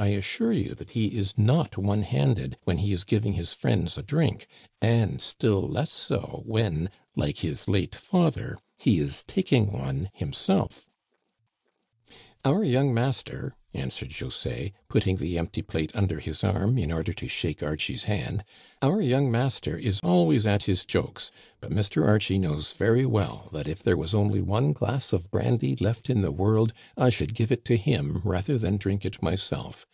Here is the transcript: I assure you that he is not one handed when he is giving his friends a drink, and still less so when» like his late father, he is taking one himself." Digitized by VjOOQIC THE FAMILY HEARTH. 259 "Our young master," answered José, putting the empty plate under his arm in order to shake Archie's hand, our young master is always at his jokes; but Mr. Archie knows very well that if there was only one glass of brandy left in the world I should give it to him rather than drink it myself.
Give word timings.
I 0.00 0.08
assure 0.10 0.52
you 0.52 0.76
that 0.76 0.90
he 0.90 1.06
is 1.16 1.36
not 1.36 1.76
one 1.76 2.02
handed 2.04 2.56
when 2.62 2.78
he 2.78 2.92
is 2.92 3.02
giving 3.02 3.32
his 3.32 3.52
friends 3.52 3.98
a 3.98 4.02
drink, 4.04 4.46
and 4.80 5.20
still 5.20 5.62
less 5.62 5.90
so 5.90 6.44
when» 6.46 6.90
like 7.16 7.38
his 7.38 7.66
late 7.66 7.96
father, 7.96 8.58
he 8.78 9.00
is 9.00 9.24
taking 9.24 9.72
one 9.72 10.10
himself." 10.14 10.86
Digitized 10.86 10.86
by 10.86 10.86
VjOOQIC 11.64 11.84
THE 11.90 12.06
FAMILY 12.06 12.06
HEARTH. 12.06 12.44
259 12.44 12.54
"Our 12.54 12.64
young 12.84 12.94
master," 12.94 13.54
answered 13.74 14.08
José, 14.10 14.72
putting 14.88 15.16
the 15.16 15.38
empty 15.38 15.62
plate 15.62 15.94
under 15.94 16.20
his 16.20 16.44
arm 16.44 16.78
in 16.78 16.92
order 16.92 17.12
to 17.12 17.28
shake 17.28 17.62
Archie's 17.64 18.04
hand, 18.04 18.44
our 18.80 19.00
young 19.02 19.30
master 19.30 19.76
is 19.76 19.98
always 20.02 20.46
at 20.46 20.62
his 20.62 20.84
jokes; 20.84 21.32
but 21.60 21.70
Mr. 21.72 22.06
Archie 22.06 22.38
knows 22.38 22.72
very 22.72 23.04
well 23.04 23.50
that 23.52 23.66
if 23.68 23.82
there 23.82 23.96
was 23.96 24.14
only 24.14 24.40
one 24.40 24.72
glass 24.72 25.12
of 25.12 25.30
brandy 25.32 25.74
left 25.76 26.08
in 26.08 26.22
the 26.22 26.32
world 26.32 26.72
I 26.96 27.10
should 27.10 27.34
give 27.34 27.50
it 27.52 27.64
to 27.66 27.76
him 27.76 28.22
rather 28.24 28.56
than 28.56 28.76
drink 28.78 29.04
it 29.04 29.20
myself. 29.20 29.84